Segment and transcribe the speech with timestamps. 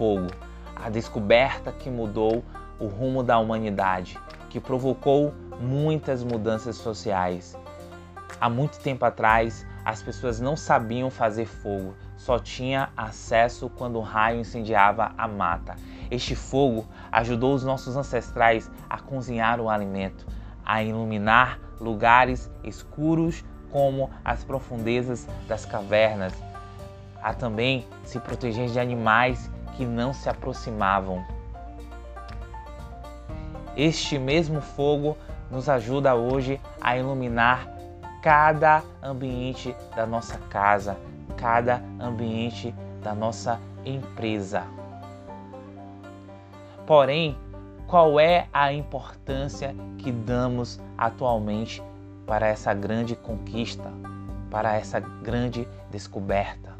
[0.00, 0.28] fogo,
[0.74, 2.42] a descoberta que mudou
[2.78, 4.18] o rumo da humanidade,
[4.48, 7.54] que provocou muitas mudanças sociais.
[8.40, 14.00] Há muito tempo atrás, as pessoas não sabiam fazer fogo, só tinha acesso quando o
[14.00, 15.76] raio incendiava a mata.
[16.10, 20.26] Este fogo ajudou os nossos ancestrais a cozinhar o alimento,
[20.64, 26.32] a iluminar lugares escuros como as profundezas das cavernas,
[27.22, 31.24] a também se proteger de animais que não se aproximavam.
[33.74, 35.16] Este mesmo fogo
[35.50, 37.66] nos ajuda hoje a iluminar
[38.20, 40.98] cada ambiente da nossa casa,
[41.34, 44.64] cada ambiente da nossa empresa.
[46.86, 47.38] Porém,
[47.86, 51.82] qual é a importância que damos atualmente
[52.26, 53.90] para essa grande conquista,
[54.50, 56.79] para essa grande descoberta?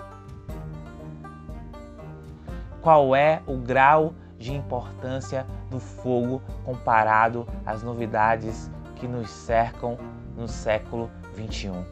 [2.82, 9.98] Qual é o grau de importância do fogo comparado às novidades que nos cercam
[10.34, 11.84] no século 21?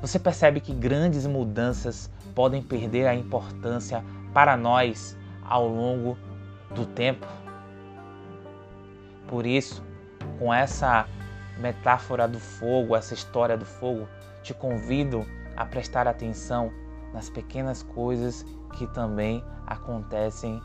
[0.00, 6.16] Você percebe que grandes mudanças podem perder a importância para nós ao longo
[6.72, 7.26] do tempo?
[9.26, 9.82] Por isso,
[10.38, 11.06] com essa
[11.58, 14.08] metáfora do fogo, essa história do fogo,
[14.42, 16.72] te convido a prestar atenção
[17.12, 20.60] nas pequenas coisas que também acontecem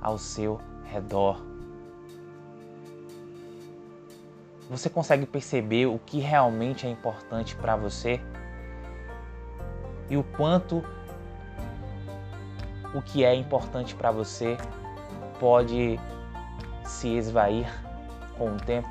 [0.00, 1.40] ao seu redor.
[4.70, 8.20] Você consegue perceber o que realmente é importante para você?
[10.08, 10.82] E o quanto
[12.94, 14.56] o que é importante para você
[15.38, 15.98] pode
[16.84, 17.68] se esvair
[18.36, 18.88] com o tempo?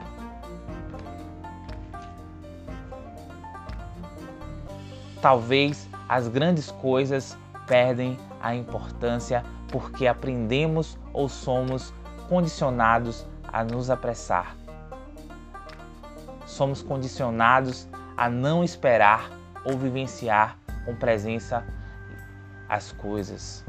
[5.22, 11.94] Talvez as grandes coisas perdem a importância porque aprendemos ou somos
[12.28, 14.58] condicionados a nos apressar.
[16.48, 17.88] Somos condicionados
[18.18, 19.30] a não esperar
[19.64, 21.64] ou vivenciar com presença
[22.68, 23.64] as coisas.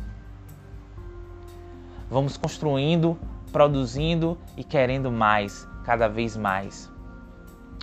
[2.09, 3.19] Vamos construindo,
[3.53, 6.91] produzindo e querendo mais, cada vez mais.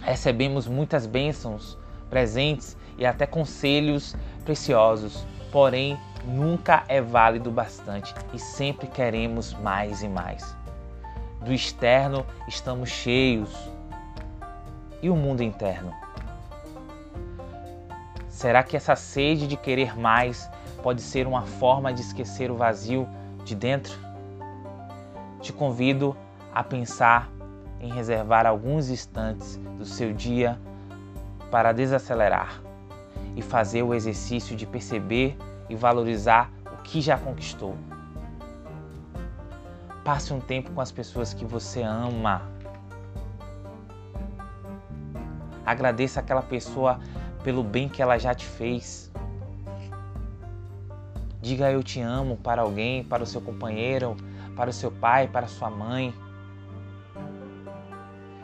[0.02, 1.78] Recebemos muitas bênçãos,
[2.10, 10.10] presentes e até conselhos preciosos, porém nunca é válido bastante e sempre queremos mais e
[10.10, 10.56] mais.
[11.42, 13.56] Do externo estamos cheios.
[15.02, 15.94] E o mundo interno?
[18.28, 20.50] Será que essa sede de querer mais
[20.82, 23.08] pode ser uma forma de esquecer o vazio
[23.46, 23.98] de dentro?
[25.40, 26.18] Te convido
[26.54, 27.30] a pensar
[27.80, 30.60] em reservar alguns instantes do seu dia
[31.52, 32.67] para desacelerar
[33.38, 35.38] e fazer o exercício de perceber
[35.70, 37.78] e valorizar o que já conquistou.
[40.04, 42.42] Passe um tempo com as pessoas que você ama.
[45.64, 47.00] Agradeça aquela pessoa
[47.44, 49.12] pelo bem que ela já te fez.
[51.40, 54.18] Diga eu te amo para alguém, para o seu companheiro,
[54.56, 56.12] para o seu pai, para a sua mãe.